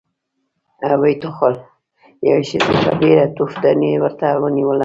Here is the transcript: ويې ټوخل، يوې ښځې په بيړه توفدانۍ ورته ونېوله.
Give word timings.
ويې 1.01 1.13
ټوخل، 1.21 1.53
يوې 2.27 2.43
ښځې 2.49 2.59
په 2.83 2.91
بيړه 2.99 3.25
توفدانۍ 3.37 3.91
ورته 4.03 4.27
ونېوله. 4.41 4.79